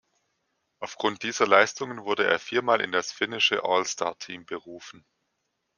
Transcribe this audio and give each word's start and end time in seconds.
Aufgrund 0.79 1.21
dieser 1.21 1.45
Leistungen 1.45 2.05
wurde 2.05 2.25
er 2.25 2.39
vier 2.39 2.63
Mal 2.63 2.81
in 2.81 2.91
das 2.91 3.11
finnische 3.11 3.63
All-Star-Team 3.63 4.47
berufen. 4.47 5.05